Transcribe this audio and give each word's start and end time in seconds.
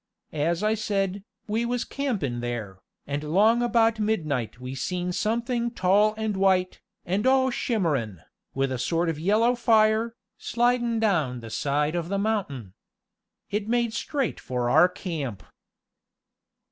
"As 0.33 0.63
I 0.63 0.73
said, 0.73 1.23
we 1.47 1.63
was 1.63 1.83
campin' 1.83 2.39
there, 2.39 2.79
and 3.05 3.23
'long 3.23 3.61
about 3.61 3.99
midnight 3.99 4.59
we 4.59 4.73
seen 4.73 5.11
somethin' 5.11 5.69
tall 5.69 6.15
and 6.17 6.35
white, 6.35 6.81
and 7.05 7.27
all 7.27 7.51
shimmerin', 7.51 8.23
with 8.55 8.71
a 8.71 8.79
sort 8.79 9.09
of 9.09 9.19
yellow 9.19 9.53
fire, 9.53 10.15
slidin' 10.39 10.99
down 10.99 11.39
the 11.41 11.51
side 11.51 11.93
of 11.93 12.09
the 12.09 12.17
mountain. 12.17 12.73
It 13.51 13.67
made 13.67 13.93
straight 13.93 14.39
for 14.39 14.71
our 14.71 14.89
camp." 14.89 15.43